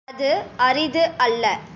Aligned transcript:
அது 0.07 0.29
அரிது 0.57 1.03
அல்ல. 1.17 1.45